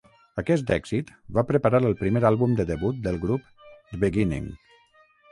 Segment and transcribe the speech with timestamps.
[0.41, 3.45] Aquest èxit va preparar el primer àlbum de debut del grup:
[3.91, 4.49] "The Beginning".